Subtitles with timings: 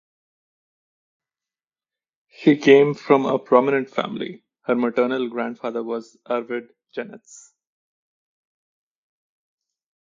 [2.27, 7.53] She came from a prominent family; her maternal grandfather was Arvid Genetz.